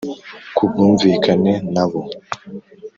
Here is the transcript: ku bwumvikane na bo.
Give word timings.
ku 0.55 0.63
bwumvikane 0.69 1.53
na 1.73 1.85
bo. 1.89 2.01